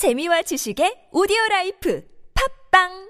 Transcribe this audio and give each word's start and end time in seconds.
재미와 0.00 0.40
지식의 0.48 1.12
오디오 1.12 1.36
라이프. 1.50 2.00
팝빵 2.32 3.09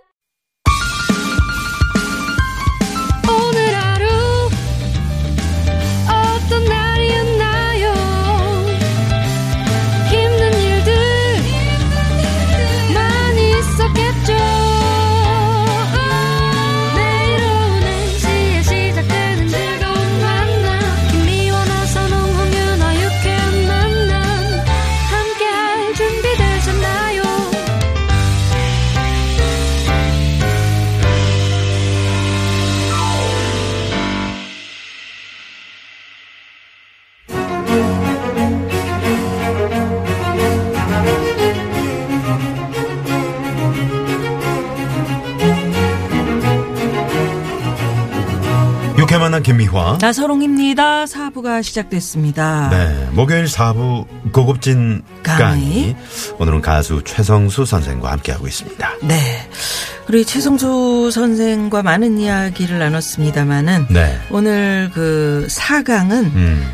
육회 49.10 49.18
만난 49.18 49.42
김미화. 49.42 49.98
나서롱입니다. 50.00 51.04
사부가 51.06 51.62
시작됐습니다. 51.62 52.68
네, 52.70 53.08
목요일 53.10 53.46
4부 53.46 54.06
고급진 54.30 55.02
강의. 55.24 55.40
강의. 55.40 55.96
오늘은 56.38 56.60
가수 56.60 57.02
최성수 57.04 57.64
선생과 57.64 58.12
함께하고 58.12 58.46
있습니다. 58.46 58.88
네. 59.02 59.48
우리 60.08 60.24
최성수 60.24 61.10
선생과 61.12 61.82
많은 61.82 62.18
이야기를 62.18 62.78
나눴습니다마는 62.78 63.88
네. 63.90 64.16
오늘 64.30 64.92
그 64.94 65.44
4강은 65.50 66.12
음, 66.32 66.64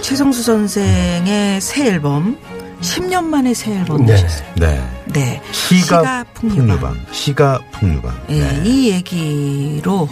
최성수 0.00 0.42
선생의 0.42 1.60
새 1.60 1.86
앨범 1.86 2.38
10년 2.80 3.26
만에 3.26 3.54
새 3.54 3.70
앨범 3.72 4.04
네. 4.04 4.14
내셨어요. 4.14 4.48
네. 4.56 4.90
네. 5.12 5.42
시가 5.52 6.24
풍류방. 6.34 6.66
풍류방. 6.66 7.06
시가 7.12 7.60
풍류방. 7.70 8.20
예, 8.30 8.40
네. 8.40 8.62
이 8.64 8.90
얘기로 8.90 10.08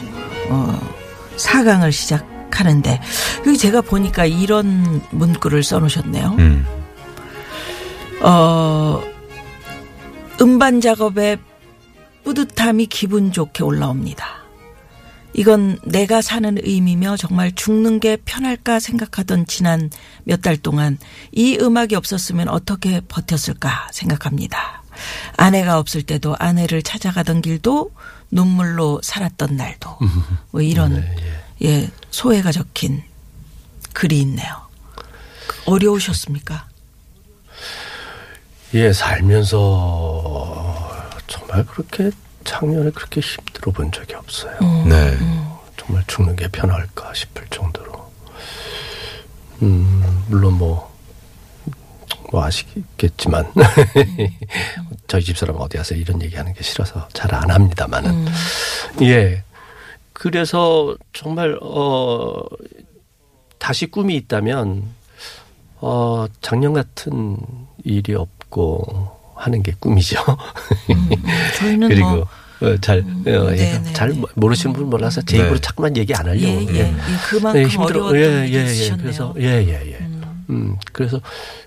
어 0.50 0.99
4강을 1.36 1.92
시작하는데 1.92 3.00
여기 3.46 3.58
제가 3.58 3.80
보니까 3.80 4.26
이런 4.26 5.02
문구를 5.10 5.62
써놓으셨네요. 5.62 6.36
음, 6.38 6.66
어, 8.22 9.02
음반 10.40 10.80
작업에 10.80 11.36
뿌듯함이 12.24 12.86
기분 12.86 13.32
좋게 13.32 13.62
올라옵니다. 13.62 14.40
이건 15.32 15.78
내가 15.84 16.22
사는 16.22 16.58
의미며 16.60 17.16
정말 17.16 17.52
죽는 17.54 18.00
게 18.00 18.16
편할까 18.24 18.80
생각하던 18.80 19.46
지난 19.46 19.90
몇 20.24 20.42
달 20.42 20.56
동안 20.56 20.98
이 21.30 21.56
음악이 21.60 21.94
없었으면 21.94 22.48
어떻게 22.48 23.00
버텼을까 23.06 23.88
생각합니다. 23.92 24.82
아내가 25.36 25.78
없을 25.78 26.02
때도 26.02 26.34
아내를 26.38 26.82
찾아가던 26.82 27.42
길도 27.42 27.90
눈물로 28.30 29.00
살았던 29.02 29.56
날도 29.56 29.98
뭐 30.52 30.60
이런 30.60 31.04
예 31.62 31.90
소회가 32.10 32.52
적힌 32.52 33.02
글이 33.92 34.20
있네요. 34.20 34.68
어려우셨습니까? 35.66 36.68
예, 38.74 38.92
살면서 38.92 39.58
정말 41.26 41.66
그렇게 41.66 42.10
작년에 42.44 42.90
그렇게 42.90 43.20
힘들어 43.20 43.72
본 43.72 43.90
적이 43.92 44.14
없어요. 44.14 44.58
네. 44.86 45.18
정말 45.76 46.04
죽는 46.06 46.36
게 46.36 46.48
편할까 46.48 47.12
싶을 47.14 47.46
정도로. 47.50 48.10
음, 49.62 50.24
물론 50.28 50.54
뭐, 50.54 50.89
뭐 52.30 52.44
아시겠지만, 52.44 53.52
저희 55.08 55.22
집사람 55.22 55.56
어디 55.58 55.76
가서 55.78 55.94
이런 55.94 56.20
얘기 56.22 56.36
하는 56.36 56.52
게 56.54 56.62
싫어서 56.62 57.08
잘 57.12 57.34
안 57.34 57.50
합니다만은. 57.50 58.26
예. 59.02 59.42
그래서 60.12 60.94
정말, 61.12 61.58
어, 61.62 62.36
다시 63.58 63.86
꿈이 63.86 64.16
있다면, 64.16 64.84
어, 65.80 66.26
작년 66.40 66.72
같은 66.72 67.36
일이 67.84 68.14
없고 68.14 69.16
하는 69.34 69.62
게 69.62 69.72
꿈이죠. 69.80 70.18
저희는 71.58 71.88
그리고 71.88 72.10
뭐 72.10 72.28
어, 72.62 72.76
잘, 72.82 72.98
어, 72.98 73.04
예, 73.52 73.56
네네. 73.56 73.92
잘 73.94 74.12
모르시는 74.34 74.74
분 74.74 74.90
몰라서 74.90 75.22
제 75.22 75.38
네. 75.38 75.44
입으로 75.44 75.58
자꾸만 75.58 75.96
얘기 75.96 76.14
안 76.14 76.26
하려고. 76.28 76.46
예, 76.46 76.66
예, 76.74 76.78
예. 76.80 76.94
그만큼 77.30 77.80
어려웠던 77.80 78.48
일이 78.48 78.64
있으셨네요. 78.64 79.02
그래서, 79.02 79.34
예, 79.38 79.44
예, 79.64 79.92
예. 79.92 79.96
음. 80.00 80.19
그래서 80.92 81.20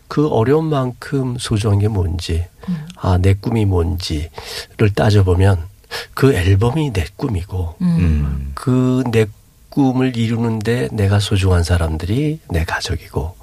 그 0.07 0.27
어려운 0.27 0.65
만큼 0.65 1.37
소중한 1.39 1.79
게 1.79 1.87
뭔지, 1.87 2.45
음. 2.69 2.87
아, 2.97 3.17
내 3.17 3.33
꿈이 3.33 3.65
뭔지를 3.65 4.93
따져보면 4.95 5.59
그 6.13 6.33
앨범이 6.33 6.91
내 6.93 7.05
꿈이고, 7.15 7.75
음, 7.81 8.51
그내 8.55 9.25
꿈을 9.69 10.17
이루는데 10.17 10.89
내가 10.91 11.19
소중한 11.19 11.63
사람들이 11.63 12.39
내 12.49 12.63
가족이고, 12.63 13.35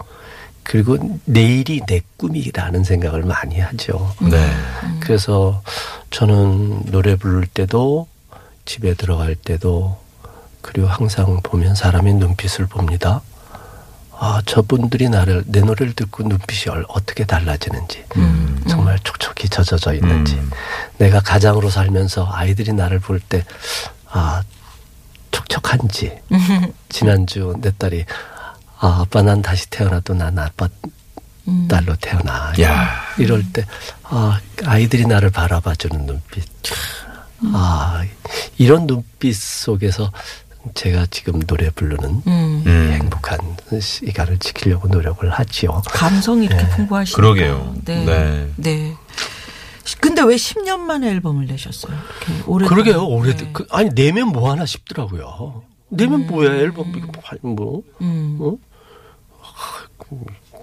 그리고 0.62 0.97
내일이 1.25 1.81
내 1.87 2.00
꿈이라는 2.17 2.84
생각을 2.84 3.25
많이 3.25 3.59
하죠. 3.59 4.15
네. 4.31 4.53
그래서 5.00 5.62
저는 6.11 6.84
노래 6.93 7.17
부를 7.17 7.47
때도 7.47 8.06
집에 8.65 8.95
들어갈 8.95 9.34
때도 9.34 9.99
그리고 10.61 10.87
항상 10.87 11.41
보면 11.43 11.75
사람의 11.75 12.15
눈빛을 12.15 12.67
봅니다. 12.67 13.21
아, 14.22 14.42
저분들이 14.44 15.08
나를 15.08 15.44
내 15.47 15.60
노래를 15.60 15.94
듣고 15.94 16.22
눈빛이 16.25 16.70
얼- 16.70 16.84
어떻게 16.88 17.25
달라지는지 17.25 18.04
정말 18.69 18.98
촉촉히 18.98 19.48
젖어져 19.48 19.94
있는지 19.94 20.34
음. 20.34 20.50
내가 20.98 21.20
가장으로 21.20 21.70
살면서 21.70 22.28
아이들이 22.31 22.75
나를 22.75 22.98
볼 23.00 23.19
때 23.20 23.44
아, 24.10 24.42
촉촉한지 25.31 26.19
지난주 26.91 27.54
내 27.62 27.70
딸이 27.78 28.04
아, 28.78 29.00
아빠 29.03 29.22
난 29.22 29.41
다시 29.41 29.69
태어나도 29.70 30.14
난 30.14 30.38
아빠 30.38 30.69
딸로 31.69 31.97
태어나. 31.97 32.52
야. 32.60 32.91
이럴 33.19 33.42
때, 33.52 33.64
아, 34.04 34.38
아이들이 34.64 35.04
나를 35.06 35.31
바라봐주는 35.31 36.06
눈빛. 36.06 36.44
아, 37.52 38.04
이런 38.56 38.87
눈빛 38.87 39.34
속에서 39.34 40.12
제가 40.75 41.06
지금 41.10 41.41
노래 41.41 41.71
부르는 41.71 42.22
음. 42.26 42.62
음. 42.66 42.91
행복한 42.93 43.38
시간을 43.81 44.38
지키려고 44.38 44.88
노력을 44.88 45.28
하지요. 45.28 45.82
감성이 45.87 46.47
이렇게 46.47 46.69
풍부하시니까. 46.69 47.16
그러게요. 47.16 47.75
네. 47.84 48.04
네. 48.04 48.53
네. 48.56 48.97
근데 50.00 50.22
왜 50.22 50.37
10년 50.37 50.81
만에 50.81 51.09
앨범을 51.10 51.47
내셨어요? 51.47 51.94
이렇게 51.94 52.43
오래 52.47 52.66
그러게요. 52.66 53.06
오래, 53.06 53.34
네. 53.34 53.50
그, 53.53 53.66
아니, 53.70 53.91
내면 53.91 54.28
뭐 54.28 54.50
하나 54.50 54.65
싶더라고요. 54.65 55.62
내면 55.88 56.26
뭐야, 56.26 56.53
앨범, 56.54 56.93
뭐, 56.93 57.54
뭐, 57.54 57.82
음. 58.00 58.38
어? 58.41 58.56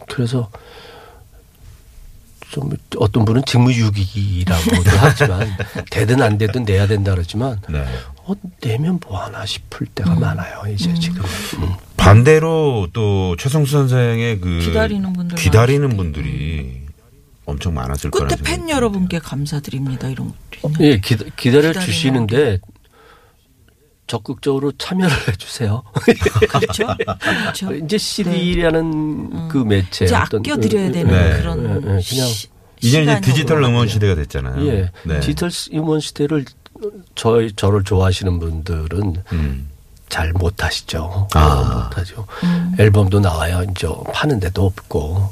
그래서 0.08 0.50
좀 2.50 2.70
어떤 2.98 3.26
분은 3.26 3.44
직무유기라고도 3.46 4.90
하지만 4.98 5.48
되든 5.92 6.22
안 6.22 6.38
되든 6.38 6.64
내야 6.64 6.88
된다 6.88 7.12
그러지만 7.12 7.60
네. 7.70 7.86
어, 8.28 8.34
내면 8.62 9.00
뭐 9.06 9.24
하나 9.24 9.46
싶을 9.46 9.88
때가 9.88 10.16
많아요. 10.16 10.62
이제 10.74 10.94
지금. 10.96 11.22
음. 11.60 11.70
반대로 11.96 12.88
또 12.94 13.36
최성수 13.38 13.72
선생의 13.72 14.40
그 14.40 14.60
기다리는 14.60 15.12
분들 15.14 15.38
기다리는 15.38 15.90
분들이 15.98 16.82
엄청 17.46 17.74
많았을 17.74 18.12
거라는 18.12 18.36
그때 18.38 18.44
팬 18.50 18.70
여러분께 18.70 19.20
감사드립니다. 19.20 20.10
이런 20.10 20.34
것도. 20.62 20.74
예, 20.84 21.00
기다, 21.00 21.26
기다려 21.38 21.72
주시는데 21.74 22.60
적극적으로 24.08 24.72
참여를 24.78 25.14
해주세요. 25.30 25.84
그렇죠? 26.50 26.88
그렇죠. 27.20 27.74
이제 27.76 27.98
CD라는 27.98 29.48
그 29.50 29.58
매체 29.58 30.06
이제 30.06 30.16
어떤- 30.16 30.40
아껴드려야 30.42 30.92
되는 30.92 31.12
네. 31.12 31.40
그런 31.40 31.64
예, 31.66 31.76
예, 31.76 31.80
그냥 31.82 32.02
시- 32.02 32.48
이제 32.82 33.22
디지털 33.22 33.62
음원 33.64 33.88
시대가 33.88 34.14
됐잖아요. 34.16 34.66
예, 34.68 34.92
네. 35.04 35.20
디지털 35.20 35.50
음원 35.74 36.00
시대를 36.00 36.46
저 37.16 37.48
저를 37.56 37.84
좋아하시는 37.84 38.40
분들은 38.40 39.24
음. 39.34 39.70
잘 40.10 40.32
못하시죠. 40.34 41.28
아. 41.34 41.90
못하죠. 41.90 42.26
앨범도 42.80 43.20
나와요. 43.20 43.64
이제 43.72 43.88
파는 44.14 44.40
데도 44.40 44.66
없고 44.66 45.32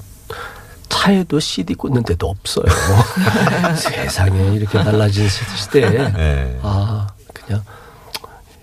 차에도 0.90 1.40
CD 1.40 1.74
꽂는 1.76 2.04
데도 2.04 2.28
없어요. 2.28 2.66
세상에 3.78 4.56
이렇게 4.56 4.84
달라진 4.84 5.28
시대에 5.30 5.90
네. 6.12 6.60
아 6.62 7.08
그냥 7.34 7.64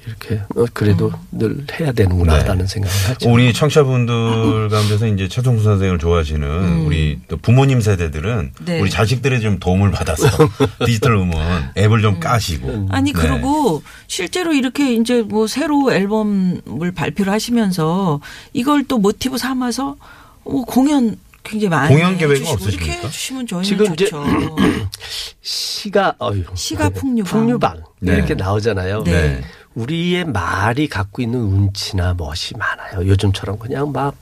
이렇게 0.07 0.41
어, 0.57 0.65
그래도 0.73 1.13
늘 1.31 1.65
해야 1.79 1.93
되는구나라는 1.93 2.67
생각을 2.67 2.95
하죠. 3.11 3.27
네. 3.29 3.33
우리 3.33 3.53
청취자분들 3.53 4.69
가운데서 4.69 5.07
이제 5.07 5.29
최종수 5.29 5.65
선생을 5.65 5.99
좋아하시는 5.99 6.85
우리 6.87 7.21
또 7.29 7.37
부모님 7.37 7.81
세대들은 7.81 8.53
네. 8.65 8.81
우리 8.81 8.91
자식들의 8.91 9.41
좀 9.41 9.59
도움을 9.59 9.91
받아서 9.93 10.27
디지털 10.85 11.13
음원 11.15 11.71
앱을 11.77 12.03
좀 12.03 12.19
까시고. 12.19 12.89
아니 12.91 13.13
네. 13.13 13.21
그리고 13.21 13.83
실제로 14.09 14.53
이렇게 14.53 14.95
이제 14.95 15.23
뭐 15.23 15.47
새로 15.47 15.93
앨범을 15.93 16.93
발표를 16.95 17.33
하시면서 17.33 18.21
이걸 18.53 18.85
또 18.85 18.99
모티브 18.99 19.39
삼아서 19.39 19.97
뭐 20.45 20.65
공연 20.65 21.17
굉장히 21.45 21.71
많이 21.71 21.95
공연 21.95 22.17
계획은 22.19 22.47
해주시고 22.47 22.71
이렇게 22.71 22.75
없으십니까? 22.93 23.07
해주시면 23.07 23.47
저희는 23.47 23.65
지금 23.65 23.93
이제 23.95 24.05
좋죠. 24.07 24.25
시가 25.43 26.15
어휴, 26.19 26.45
시가 26.55 26.91
풍류방. 26.91 27.31
풍류방 27.31 27.83
네. 28.01 28.15
이렇게 28.15 28.35
나오잖아요. 28.35 29.03
네. 29.05 29.43
네. 29.75 29.83
우리의 29.83 30.25
말이 30.25 30.89
갖고 30.89 31.23
있는 31.23 31.41
운치나 31.41 32.15
멋이 32.15 32.53
많아요. 32.59 33.07
요즘처럼 33.07 33.59
그냥 33.59 33.93
막 33.93 34.15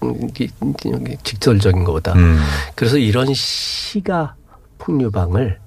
직설적인 1.22 1.84
것보다. 1.84 2.12
음. 2.14 2.38
그래서 2.74 2.98
이런 2.98 3.32
시가 3.34 4.34
풍류방을 4.78 5.58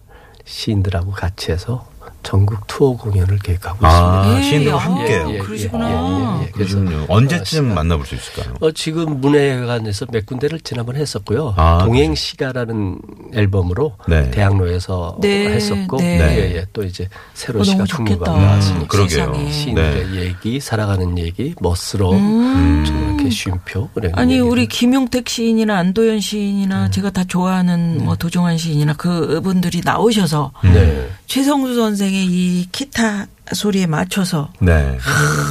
시인들하고 0.46 1.12
같이 1.12 1.52
해서 1.52 1.88
전국 2.24 2.66
투어 2.68 2.96
공연을 2.98 3.40
계획하고 3.40 3.86
아, 3.86 4.36
예, 4.38 4.42
시인들과 4.44 4.78
아, 4.78 4.80
함께요. 4.80 5.32
예, 5.34 5.38
그러시구나. 5.40 5.90
예, 5.90 5.94
예, 5.94 6.46
예. 6.48 6.52
그래서 6.52 6.78
그러시군요. 6.78 7.06
언제쯤 7.10 7.74
만나볼 7.74 8.06
수 8.06 8.16
있을까요? 8.16 8.56
어, 8.62 8.72
지금 8.72 9.20
문예관에서 9.22 10.06
몇 10.12 10.26
군데를 10.26 10.62
지난번 10.62 10.96
했었고요. 10.96 11.54
아, 11.58 11.80
동행시가라는 11.84 13.00
앨범으로 13.34 13.98
네. 14.08 14.32
대학로에서 14.32 15.18
네, 15.22 15.48
했었고, 15.50 15.98
네. 15.98 16.20
예, 16.20 16.56
예. 16.58 16.66
또 16.74 16.84
이제 16.84 17.08
새로 17.34 17.60
어, 17.60 17.64
시가 17.64 17.84
풍류가. 17.90 18.32
나왔으니까. 18.32 18.88
그러게요. 18.88 19.34
세상에. 19.34 19.52
시인들의 19.52 20.08
네. 20.08 20.22
얘기, 20.22 20.60
살아가는 20.60 21.18
얘기, 21.18 21.54
멋스러움, 21.60 22.16
음. 22.18 22.84
좀 22.86 23.16
이렇게 23.16 23.30
쉼표. 23.30 23.90
아니 24.14 24.34
얘기를. 24.34 24.50
우리 24.50 24.68
김용택 24.68 25.28
시인이나 25.28 25.78
안도현 25.78 26.20
시인이나 26.20 26.90
제가 26.92 27.10
다 27.10 27.24
좋아하는 27.24 28.04
뭐 28.06 28.16
도종환 28.16 28.58
시인이나 28.58 28.94
그분들이 28.94 29.82
나오셔서 29.84 30.52
네. 30.64 31.10
최성수 31.28 31.76
선생 31.76 32.13
의 32.14 32.26
이 32.64 32.68
기타 32.72 33.28
소리에 33.52 33.86
맞춰서 33.88 34.52
네. 34.60 34.98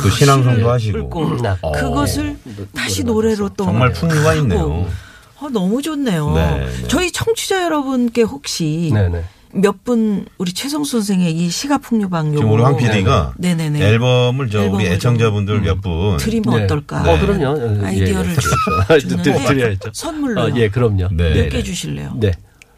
또 0.02 0.10
신앙송도 0.10 0.70
하시고. 0.70 1.36
나- 1.42 1.58
어. 1.60 1.72
그것을 1.72 2.36
다시 2.74 3.04
노래로 3.04 3.50
또 3.50 3.64
정말 3.64 3.92
풍류가 3.92 4.30
하고. 4.30 4.38
있네요. 4.40 4.86
어, 5.40 5.48
너무 5.50 5.82
좋네요. 5.82 6.32
네, 6.34 6.58
네. 6.80 6.88
저희 6.88 7.10
청취자 7.12 7.64
여러분께 7.64 8.22
혹시 8.22 8.90
네네. 8.94 9.24
몇분 9.54 10.24
우리 10.38 10.52
최성수 10.54 10.92
선생의 10.92 11.32
이 11.36 11.50
시가풍류방 11.50 12.32
지금 12.32 12.50
우리 12.52 12.62
황 12.62 12.76
PD가 12.76 13.34
네네네. 13.36 13.80
앨범을 13.84 14.48
저 14.48 14.58
우리 14.60 14.64
앨범을 14.66 14.86
애청자분들 14.86 15.60
몇 15.60 15.80
분. 15.82 16.16
드리면 16.16 16.56
네. 16.56 16.64
어떨까? 16.64 17.02
어, 17.02 17.18
그럼요. 17.20 17.84
아이디어를 17.84 18.30
예, 18.30 18.34
예. 18.34 18.36
주- 18.36 18.48
드- 18.50 18.86
드- 18.88 19.22
주는데 19.22 19.44
드려야죠. 19.46 19.90
선물로 19.92 20.40
어, 20.42 20.50
예, 20.56 20.68
그럼요. 20.70 21.08
네. 21.12 21.34
몇개 21.42 21.62
주실래요? 21.62 22.14
네. 22.18 22.32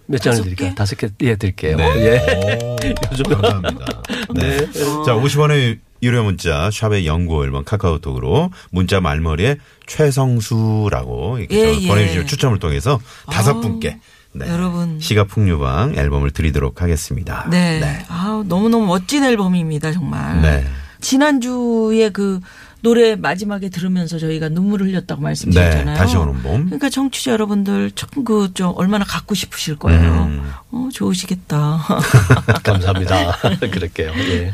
몇 0.06 0.18
장을 0.20 0.42
드릴까요? 0.42 0.70
개? 0.70 0.74
다섯 0.74 0.96
개, 0.96 1.08
예, 1.22 1.36
드릴게요. 1.36 1.76
네. 1.76 1.84
예. 1.96 2.94
요즘 3.12 3.24
감사합니다. 3.24 4.02
네. 4.34 4.58
자, 5.04 5.14
50원의 5.14 5.78
유료 6.02 6.22
문자 6.22 6.70
샵의 6.70 7.06
연구 7.06 7.42
앨범 7.44 7.64
카카오톡으로 7.64 8.50
문자 8.70 9.00
말머리에 9.00 9.56
최성수라고 9.86 11.38
이렇게 11.38 11.58
예, 11.58 11.74
저 11.74 11.80
예. 11.80 11.88
보내주시면 11.88 12.26
추첨을 12.26 12.58
통해서 12.58 13.00
다섯 13.30 13.60
분께 13.60 13.98
네. 14.32 14.48
여러분. 14.48 15.00
시가 15.00 15.24
풍류방 15.24 15.94
앨범을 15.96 16.32
드리도록 16.32 16.82
하겠습니다. 16.82 17.48
네. 17.50 18.04
아 18.08 18.42
너무 18.46 18.68
너무 18.68 18.86
멋진 18.86 19.24
앨범입니다, 19.24 19.92
정말. 19.92 20.42
네. 20.42 20.66
지난주에 21.00 22.10
그 22.10 22.40
노래 22.84 23.16
마지막에 23.16 23.70
들으면서 23.70 24.18
저희가 24.18 24.50
눈물을 24.50 24.86
흘렸다고 24.88 25.22
말씀드렸잖아요. 25.22 25.84
네, 25.86 25.94
다시 25.94 26.16
오는 26.18 26.34
봄. 26.42 26.66
그러니까 26.66 26.90
청취자 26.90 27.32
여러분들 27.32 27.90
참그좀 27.92 28.74
얼마나 28.76 29.06
갖고 29.06 29.34
싶으실 29.34 29.76
거예요. 29.76 30.00
음. 30.28 30.50
어, 30.70 30.88
좋으시겠다. 30.92 31.80
감사합니다. 32.62 33.38
그럴게요. 33.72 34.12
예. 34.18 34.52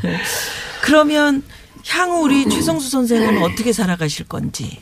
그러면 0.81 1.43
향후 1.89 2.21
우리 2.23 2.47
최성수 2.47 2.89
선생은 2.89 3.43
어떻게 3.43 3.73
살아가실 3.73 4.27
건지 4.29 4.79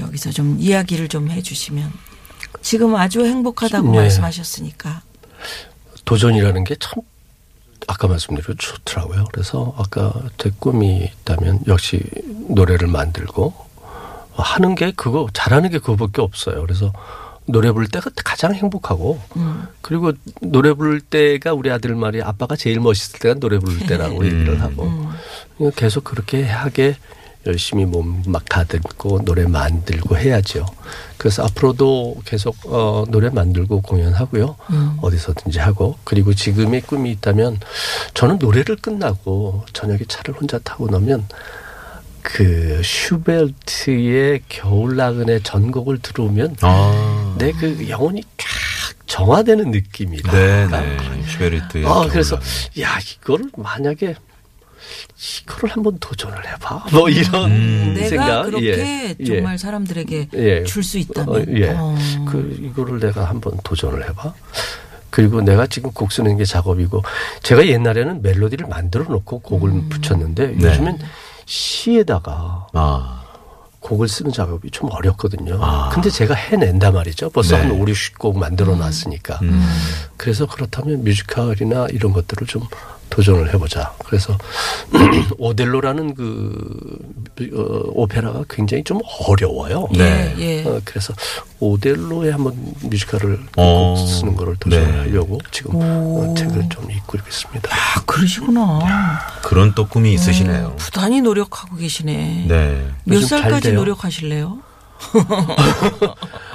여기서 0.00 0.32
좀 0.32 0.56
이야기를 0.58 1.06
좀 1.06 1.30
해주시면 1.30 1.92
지금 2.60 2.96
아주 2.96 3.24
행복하다고 3.24 3.92
네. 3.92 3.98
말씀하셨으니까. 3.98 5.02
도전이라는 6.04 6.64
게 6.64 6.74
참 6.80 7.02
아까 7.86 8.08
말씀드린 8.08 8.56
좋더라고요. 8.58 9.24
그래서 9.32 9.74
아까 9.78 10.12
제 10.38 10.50
꿈이 10.58 11.10
있다면 11.22 11.60
역시 11.66 12.02
노래를 12.48 12.88
만들고 12.88 13.54
하는 14.32 14.74
게 14.74 14.92
그거 14.92 15.28
잘하는 15.32 15.70
게 15.70 15.78
그거밖에 15.78 16.22
없어요. 16.22 16.60
그래서 16.62 16.92
노래 17.46 17.70
부를 17.72 17.88
때가 17.88 18.10
가장 18.24 18.54
행복하고 18.54 19.20
음. 19.36 19.64
그리고 19.82 20.12
노래 20.40 20.72
부를 20.72 21.00
때가 21.00 21.52
우리 21.52 21.70
아들 21.70 21.94
말이 21.94 22.22
아빠가 22.22 22.56
제일 22.56 22.80
멋있을 22.80 23.18
때가 23.18 23.34
노래 23.34 23.58
부를 23.58 23.86
때라고 23.86 24.24
얘기를 24.24 24.60
하고 24.62 24.84
음. 24.84 25.70
계속 25.76 26.04
그렇게 26.04 26.44
하게 26.44 26.96
열심히 27.46 27.84
몸 27.84 28.22
막 28.26 28.48
다듬고 28.48 29.24
노래 29.24 29.46
만들고 29.46 30.16
해야죠. 30.16 30.66
그래서 31.18 31.44
앞으로도 31.44 32.22
계속 32.24 32.56
어 32.66 33.04
노래 33.08 33.28
만들고 33.30 33.82
공연하고요. 33.82 34.56
음. 34.70 34.98
어디서든지 35.02 35.58
하고 35.58 35.96
그리고 36.04 36.32
지금의 36.34 36.82
꿈이 36.82 37.10
있다면 37.12 37.60
저는 38.14 38.38
노래를 38.38 38.76
끝나고 38.76 39.64
저녁에 39.72 40.00
차를 40.08 40.34
혼자 40.34 40.58
타고 40.58 40.88
나면 40.88 41.26
그 42.22 42.80
슈벨트의 42.82 44.42
겨울나그네 44.48 45.40
전곡을 45.40 45.98
들어오면 45.98 46.56
아. 46.62 47.34
내그 47.38 47.88
영혼이 47.88 48.22
쫙 48.38 48.48
정화되는 49.06 49.70
느낌이다. 49.70 50.32
네, 50.32 50.66
네. 50.66 50.96
슈베르트의 51.28 51.84
아, 51.86 52.06
그래서 52.10 52.36
겨울나그네. 52.36 52.82
야 52.82 52.98
이거를 52.98 53.50
만약에 53.56 54.14
이거를 55.42 55.74
한번 55.74 55.98
도전을 55.98 56.36
해봐. 56.52 56.86
뭐 56.92 57.08
이런 57.08 57.50
음. 57.50 57.94
내가 57.94 58.08
생각. 58.08 58.42
그렇게 58.44 59.16
예. 59.18 59.24
정말 59.24 59.54
예. 59.54 59.58
사람들에게 59.58 60.28
예. 60.34 60.64
줄수 60.64 60.98
있다면. 60.98 61.34
어, 61.34 61.44
예. 61.56 61.70
어. 61.70 61.96
그 62.28 62.56
이거를 62.60 63.00
내가 63.00 63.24
한번 63.24 63.58
도전을 63.62 64.08
해봐. 64.08 64.34
그리고 65.10 65.40
내가 65.40 65.66
지금 65.68 65.92
곡 65.92 66.10
쓰는 66.10 66.36
게 66.36 66.44
작업이고 66.44 67.02
제가 67.44 67.68
옛날에는 67.68 68.20
멜로디를 68.22 68.66
만들어 68.66 69.04
놓고 69.04 69.40
곡을 69.40 69.70
음. 69.70 69.88
붙였는데 69.88 70.56
네. 70.56 70.66
요즘엔 70.66 70.98
시에다가 71.46 72.66
아. 72.72 73.24
곡을 73.78 74.08
쓰는 74.08 74.32
작업이 74.32 74.70
좀 74.70 74.90
어렵거든요. 74.90 75.58
아. 75.62 75.90
근데 75.92 76.10
제가 76.10 76.34
해낸단 76.34 76.94
말이죠. 76.94 77.30
벌써 77.30 77.56
네. 77.56 77.62
한 77.62 77.70
5, 77.72 77.84
60곡 77.84 78.36
만들어 78.38 78.74
놨으니까. 78.74 79.38
음. 79.42 79.62
그래서 80.16 80.46
그렇다면 80.46 81.04
뮤지컬이나 81.04 81.86
이런 81.90 82.12
것들을 82.12 82.46
좀 82.46 82.62
도전을 83.10 83.52
해보자. 83.54 83.92
그래서 84.04 84.36
오델로라는 85.38 86.14
그 86.14 86.98
어, 87.54 87.90
오페라가 87.92 88.44
굉장히 88.48 88.82
좀 88.84 89.00
어려워요. 89.26 89.88
네. 89.92 90.34
예, 90.38 90.42
예. 90.42 90.64
어, 90.64 90.80
그래서 90.84 91.14
오델로에 91.60 92.30
한번 92.30 92.54
뮤지컬을 92.82 93.38
어. 93.56 93.94
꼭 93.96 94.06
쓰는 94.06 94.34
거를 94.36 94.56
네. 94.66 94.80
도전하려고 94.80 95.38
지금 95.50 95.76
오. 95.76 96.30
어, 96.30 96.34
책을 96.34 96.68
좀 96.68 96.90
읽고 96.90 97.18
있습니다. 97.26 97.68
아, 97.70 98.02
그러시구나. 98.04 99.20
그런 99.42 99.74
또 99.74 99.86
꿈이 99.86 100.12
있으시네요. 100.14 100.74
부단히 100.76 101.20
노력하고 101.20 101.76
계시네. 101.76 102.46
네. 102.48 102.88
몇 103.04 103.20
살까지. 103.20 103.72
노력하실래요? 103.72 104.58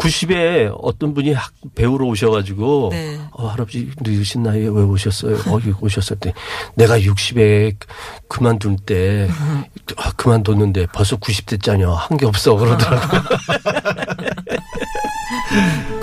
90에 0.00 0.74
어떤 0.82 1.14
분이 1.14 1.32
학- 1.34 1.52
배우러 1.74 2.06
오셔가지고 2.06 2.88
네. 2.92 3.18
어, 3.32 3.46
할아버지 3.48 3.90
늦으신 4.00 4.42
나이에 4.42 4.62
왜 4.64 4.82
오셨어요? 4.82 5.36
어, 5.36 5.52
여기 5.54 5.72
오셨을 5.80 6.16
때 6.18 6.32
내가 6.74 6.98
60에 6.98 7.76
그만둘 8.28 8.76
때 8.86 9.28
아, 9.96 10.12
그만뒀는데 10.16 10.86
벌써 10.92 11.16
90대짜냐 11.16 11.92
한 11.94 12.16
게 12.18 12.26
없어 12.26 12.54
그러더라고요. 12.56 13.22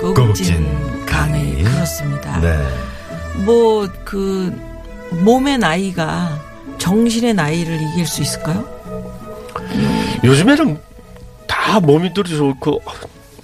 고급진 0.00 1.04
강의. 1.06 1.06
강의. 1.06 1.62
그렇습니다. 1.64 2.40
네. 2.40 2.58
뭐그 3.44 4.60
몸의 5.22 5.58
나이가 5.58 6.38
정신의 6.78 7.34
나이를 7.34 7.80
이길 7.80 8.06
수 8.06 8.22
있을까요? 8.22 8.64
요즘에는 10.24 10.78
다 11.46 11.80
몸이 11.80 12.12
들이 12.14 12.28
좋고 12.36 12.80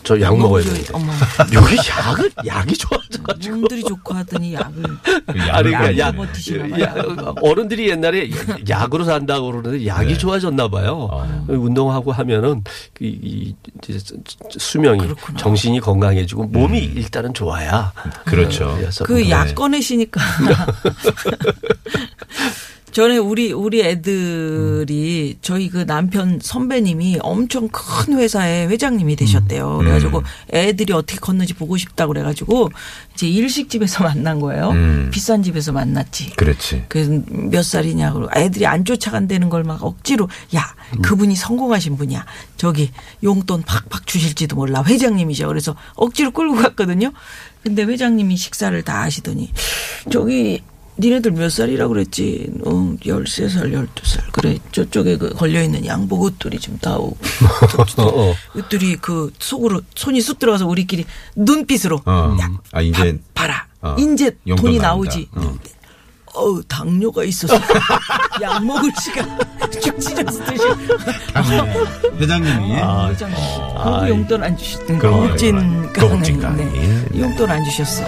저 0.05 0.21
약 0.21 0.37
먹어야 0.39 0.63
돼. 0.63 0.83
좋- 0.85 0.95
어머, 0.97 1.13
여기 1.55 1.77
약을 1.77 2.31
약이 2.47 2.77
좋아져가지고. 2.77 3.57
몸들이 3.57 3.83
좋고 3.85 4.15
하더니 4.15 4.55
약을 4.55 4.83
아니 5.51 5.71
그러니까 5.71 5.99
약을 5.99 6.29
약, 6.79 6.81
야, 6.81 6.95
어른들이 7.41 7.89
옛날에 7.89 8.31
약으로 8.69 9.05
산다고 9.05 9.51
그러는데 9.51 9.87
약이 9.87 10.13
네. 10.13 10.19
좋아졌나 10.19 10.69
봐요. 10.69 11.09
아. 11.11 11.45
운동하고 11.49 12.13
하면은 12.13 12.63
이, 13.01 13.07
이 13.23 13.55
수명이 14.59 14.99
그렇구나. 14.99 15.39
정신이 15.39 15.81
건강해지고 15.81 16.45
몸이 16.45 16.79
일단은 16.79 17.35
좋아야. 17.35 17.93
그렇죠. 18.25 18.69
어, 18.71 18.77
그래서 18.77 19.05
그약 19.05 19.47
네. 19.49 19.55
꺼내시니까 19.55 20.21
전에 22.95 23.17
우리 23.17 23.53
우리 23.53 23.83
애들이 23.83 25.37
저희 25.43 25.69
그 25.69 25.85
남편 25.85 26.39
선배님이 26.41 27.19
엄청 27.23 27.69
큰 27.73 28.17
회사의 28.17 28.69
회장님이 28.69 29.17
되셨대요. 29.17 29.79
그래가지고 29.79 30.23
애들이 30.53 30.93
어떻게 30.93 31.19
컸는지 31.19 31.55
보고 31.55 31.77
싶다고 31.77 32.13
그래가지고 32.13 32.71
이제 33.13 33.27
일식집에서 33.29 34.05
만난 34.05 34.39
거예요. 34.39 34.71
음. 34.71 35.11
비싼 35.13 35.43
집에서 35.43 35.73
만났지. 35.73 36.37
그렇지. 36.37 36.85
그몇 36.89 37.65
살이냐 37.65 38.13
그러고 38.13 38.31
애들이 38.39 38.65
안 38.67 38.85
쫓아간다는 38.85 39.49
걸 39.51 39.65
막 39.65 39.83
억지로 39.83 40.29
야 40.55 40.75
그분이 41.01 41.35
성공하신 41.37 41.97
분이야 41.97 42.27
저기 42.59 42.91
용돈 43.23 43.63
팍팍 43.63 44.07
주실지도 44.07 44.57
몰라 44.57 44.85
회장님이죠 44.85 45.49
그래서 45.49 45.75
억지로 45.95 46.33
끌고 46.33 46.55
갔거든요 46.57 47.13
근데 47.63 47.83
회장님이 47.83 48.37
식사를 48.37 48.81
다 48.83 49.01
하시더니 49.01 49.51
저기 50.11 50.61
니네들 50.99 51.33
몇 51.33 51.51
살이라 51.51 51.89
그랬지 51.89 52.51
어 52.65 52.71
13살 53.01 53.73
12살 53.73 54.33
그래 54.33 54.59
저쪽에 54.73 55.17
그 55.17 55.31
걸려있는 55.35 55.87
양복 55.87 56.23
옷들이 56.23 56.59
좀 56.61 56.79
다오고 56.79 57.17
어. 57.99 58.35
옷들이 58.57 58.97
그 58.97 59.33
속으로 59.39 59.81
손이 59.95 60.21
쑥 60.21 60.39
들어가서 60.39 60.67
우리끼리 60.67 61.05
눈빛으로 61.35 62.01
어. 62.05 62.37
야 62.41 62.51
아, 62.73 62.81
이제 62.81 63.19
봐라. 63.35 63.67
어, 63.83 63.97
이제 63.99 64.37
돈이 64.57 64.79
나온다. 64.79 64.89
나오지. 64.89 65.29
어. 65.33 65.55
어우, 66.35 66.63
당뇨가 66.65 67.25
있어서 67.25 67.55
약 68.43 68.65
먹을 68.65 68.91
시간 69.01 69.39
쭉 69.81 69.99
찢었듯이. 70.01 70.65
회장님이 72.19 72.81
아, 72.81 73.09
회장님, 73.11 73.37
거기 73.77 74.09
용돈 74.11 74.43
안 74.43 74.57
주셨던 74.57 74.99
그런 74.99 75.13
거. 75.13 75.19
거예요. 75.37 75.93
고급진. 75.95 76.41
강의. 76.41 76.65
네. 76.67 77.05
네. 77.13 77.21
용돈 77.21 77.51
안 77.51 77.65
주셨어. 77.65 78.03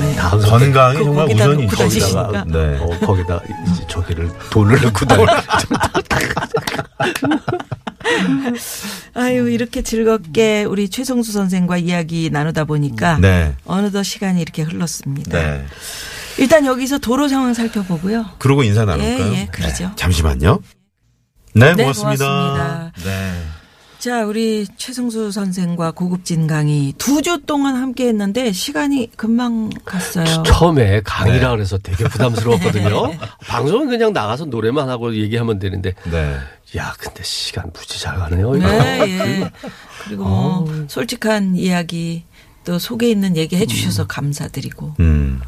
네. 0.00 0.14
다음 0.16 0.40
건강이 0.40 0.98
그 0.98 1.04
정말 1.04 1.26
거기다 1.26 1.44
우선이죠. 1.44 1.62
놓고 1.62 1.76
다니시니까. 1.76 2.44
네. 2.48 2.78
어, 2.80 3.06
거기다 3.06 3.40
이제 3.72 3.86
저기를 3.88 4.30
돈을 4.50 4.80
넣고 4.82 5.06
다니. 5.06 5.24
아유, 9.14 9.48
이렇게 9.50 9.82
즐겁게 9.82 10.64
우리 10.64 10.88
최성수 10.90 11.32
선생과 11.32 11.78
이야기 11.78 12.28
나누다 12.30 12.64
보니까 12.64 13.18
네. 13.18 13.54
어느덧 13.64 14.02
시간이 14.02 14.40
이렇게 14.42 14.62
흘렀습니다. 14.62 15.38
네. 15.38 15.64
일단 16.38 16.64
여기서 16.66 16.98
도로 16.98 17.28
상황 17.28 17.54
살펴보고요. 17.54 18.26
그러고 18.38 18.62
인사 18.62 18.84
나눌까요? 18.84 19.32
예, 19.34 19.40
예, 19.42 19.46
그러죠. 19.46 19.84
네. 19.84 19.90
잠시만요. 19.96 20.60
네, 21.54 21.74
네, 21.74 21.82
고맙습니다. 21.82 22.26
고맙습니다. 22.26 22.92
네. 23.04 23.42
자, 23.98 24.24
우리 24.24 24.66
최성수 24.76 25.30
선생과 25.30 25.92
고급진 25.92 26.48
강의 26.48 26.92
두 26.98 27.22
주 27.22 27.40
동안 27.46 27.76
함께 27.76 28.08
했는데 28.08 28.50
시간이 28.50 29.10
금방 29.16 29.70
갔어요. 29.84 30.42
처음에 30.44 31.02
강의라 31.04 31.50
네. 31.50 31.56
그래서 31.56 31.78
되게 31.78 32.04
부담스러웠거든요. 32.04 33.12
방송은 33.46 33.88
그냥 33.88 34.12
나가서 34.12 34.46
노래만 34.46 34.88
하고 34.88 35.14
얘기하면 35.14 35.60
되는데. 35.60 35.94
네. 36.10 36.36
야, 36.76 36.94
근데 36.98 37.22
시간 37.22 37.70
무지 37.72 38.00
잘 38.00 38.16
가네요. 38.16 38.52
네, 38.54 39.00
예. 39.06 39.50
그리고 40.04 40.24
뭐 40.24 40.86
솔직한 40.88 41.54
이야기 41.54 42.24
또 42.64 42.78
속에 42.80 43.08
있는 43.08 43.36
얘기 43.36 43.54
해주셔서 43.56 44.06
감사드리고. 44.08 44.96
음. 44.98 45.40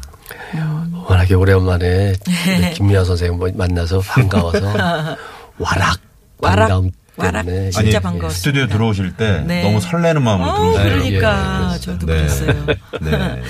워낙에 1.07 1.33
오랜만에 1.35 2.13
네. 2.13 2.71
김미아 2.73 3.03
선생님 3.03 3.39
뭐 3.39 3.49
만나서 3.53 3.99
반가워서 3.99 4.65
와락 5.59 5.99
와락, 6.39 6.67
반가움 6.67 6.91
와락. 7.17 7.45
때문에 7.45 7.69
진짜 7.69 7.79
아니, 7.97 8.03
반가웠습니다. 8.03 8.29
스튜디오 8.29 8.67
들어오실 8.67 9.15
때 9.15 9.43
네. 9.45 9.63
너무 9.63 9.79
설레는 9.79 10.23
마음으로 10.23 10.49
어, 10.49 10.55
들어오시더라고요. 10.55 10.99
그러니까 10.99 11.71
예, 11.73 11.79
저도 11.79 12.05
네. 12.05 12.13
그랬어요. 12.17 12.65
네. 13.01 13.41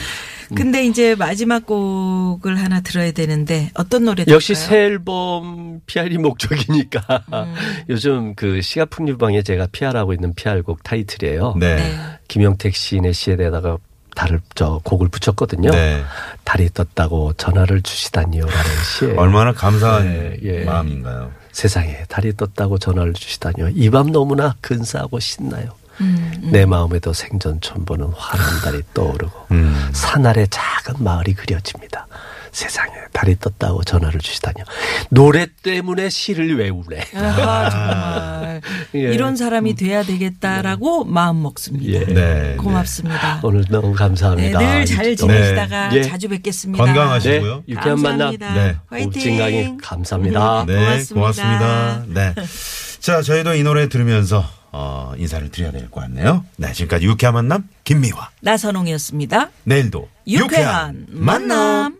근데 0.53 0.85
이제 0.85 1.15
마지막 1.15 1.65
곡을 1.65 2.55
하나 2.59 2.79
들어야 2.81 3.11
되는데 3.11 3.71
어떤 3.73 4.05
노래 4.05 4.25
역시 4.27 4.53
들을까요? 4.53 4.69
새 4.69 4.77
앨범 4.83 5.81
PR이 5.87 6.19
목적이니까 6.19 7.23
음. 7.33 7.53
요즘 7.89 8.35
그 8.35 8.61
시가풍류방에 8.61 9.41
제가 9.41 9.67
PR하고 9.71 10.13
있는 10.13 10.35
PR곡 10.35 10.83
타이틀이에요. 10.83 11.55
네. 11.59 11.77
네. 11.77 11.95
김영택 12.27 12.75
시인의 12.75 13.13
시에다가 13.13 13.77
달을 14.15 14.41
저 14.55 14.79
곡을 14.83 15.09
붙였거든요. 15.09 15.69
네. 15.71 16.03
달이 16.43 16.69
떴다고 16.73 17.33
전화를 17.33 17.81
주시다니요라는 17.81 18.71
시에 18.97 19.13
얼마나 19.17 19.51
감사한 19.53 20.03
네, 20.05 20.37
예. 20.43 20.63
마음인가요? 20.63 21.31
세상에 21.51 22.03
달이 22.07 22.35
떴다고 22.37 22.77
전화를 22.79 23.13
주시다니요. 23.13 23.69
이 23.75 23.89
밤 23.89 24.11
너무나 24.11 24.55
근사하고 24.61 25.19
신나요. 25.19 25.69
음, 26.01 26.49
내 26.51 26.65
마음에도 26.65 27.13
생전 27.13 27.61
처음 27.61 27.85
보는 27.85 28.07
환한 28.17 28.61
달이 28.61 28.81
떠오르고 28.93 29.47
음. 29.51 29.89
산 29.93 30.25
아래 30.25 30.45
작은 30.49 30.95
마을이 31.03 31.33
그려집니다. 31.33 32.07
세상에 32.55 32.93
달이 33.11 33.37
떴다고 33.41 33.83
전화를 33.83 34.21
주시다니요. 34.21 34.63
노래 35.09 35.45
때문에 35.61 36.07
시를 36.09 36.57
외우래. 36.57 37.01
아, 37.13 38.61
예. 38.95 38.99
이런 38.99 39.35
사람이 39.35 39.75
돼야 39.75 40.03
되겠다라고 40.03 41.03
마음 41.03 41.43
먹습니다. 41.43 41.85
예. 41.91 42.05
네. 42.05 42.55
고맙습니다. 42.55 43.41
오늘 43.43 43.65
너무 43.69 43.89
네, 43.89 43.93
감사합니다. 43.95 44.59
늘잘 44.79 45.11
이- 45.11 45.15
지내시다가 45.17 45.89
네. 45.89 45.97
예. 45.97 46.01
자주 46.03 46.29
뵙겠습니다. 46.29 46.81
건강하시고. 46.81 47.29
네, 47.29 47.35
하시고요. 47.39 47.63
유쾌한 47.67 48.01
만남. 48.01 48.19
감사합니다. 48.37 48.53
네. 48.53 48.75
화이팅. 48.89 49.07
옵진강이 49.09 49.77
감사합니다. 49.81 50.63
네, 50.65 50.75
고맙습니다. 50.75 51.13
고맙습니다. 51.13 52.03
네. 52.07 52.33
자, 53.01 53.21
저희도 53.21 53.55
이 53.55 53.63
노래 53.63 53.89
들으면서 53.89 54.45
어, 54.71 55.11
인사를 55.17 55.51
드려야 55.51 55.71
될 55.71 55.89
것 55.91 55.99
같네요. 56.01 56.45
네, 56.55 56.71
지금까지 56.71 57.05
유쾌한 57.05 57.33
만남 57.35 57.67
김미화. 57.83 58.29
나선홍이었습니다. 58.41 59.49
내일도 59.65 60.07
유쾌한 60.25 61.05
만남. 61.09 61.97